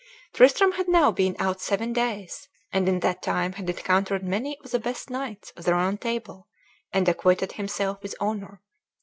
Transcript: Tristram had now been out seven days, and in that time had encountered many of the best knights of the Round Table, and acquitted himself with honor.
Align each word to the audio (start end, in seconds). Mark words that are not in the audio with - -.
Tristram 0.33 0.71
had 0.71 0.87
now 0.87 1.11
been 1.11 1.35
out 1.37 1.61
seven 1.61 1.93
days, 1.93 2.49
and 2.73 2.89
in 2.89 3.01
that 3.01 3.21
time 3.21 3.53
had 3.53 3.69
encountered 3.69 4.23
many 4.23 4.57
of 4.63 4.71
the 4.71 4.79
best 4.79 5.11
knights 5.11 5.51
of 5.51 5.63
the 5.63 5.73
Round 5.75 6.01
Table, 6.01 6.47
and 6.91 7.07
acquitted 7.07 7.51
himself 7.51 8.01
with 8.01 8.15
honor. 8.19 8.63